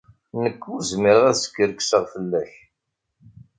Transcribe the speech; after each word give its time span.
Nekk 0.41 0.61
ur 0.73 0.81
zmireɣ 0.91 1.25
ad 1.31 1.37
skerkseɣ 1.37 2.03
fell-ak. 2.13 2.53